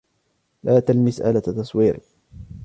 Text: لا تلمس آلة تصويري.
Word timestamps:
لا 0.63 0.79
تلمس 0.79 1.21
آلة 1.21 1.39
تصويري. 1.39 2.01